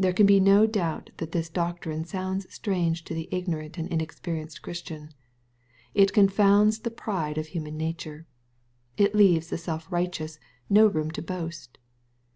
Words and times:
There 0.00 0.12
can 0.12 0.26
be 0.26 0.40
no 0.40 0.66
doubt 0.66 1.10
that 1.18 1.30
this 1.30 1.48
doctrine 1.48 2.04
sounds 2.06 2.52
strange 2.52 3.04
to 3.04 3.14
the 3.14 3.28
ignorant 3.30 3.78
and 3.78 3.86
inexperienced 3.86 4.62
Christian. 4.62 5.10
It 5.94 6.12
con 6.12 6.26
founds 6.28 6.80
the 6.80 6.90
pride 6.90 7.38
of 7.38 7.46
human 7.46 7.76
nature. 7.76 8.26
It 8.96 9.14
leaves 9.14 9.50
the 9.50 9.56
self 9.58 9.86
righteous 9.92 10.40
no 10.68 10.88
room 10.88 11.12
to 11.12 11.22
boast. 11.22 11.78